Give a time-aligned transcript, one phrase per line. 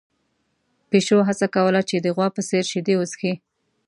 [0.89, 3.33] پيشو هڅه کوله چې د غوا په څېر شیدې وڅښي.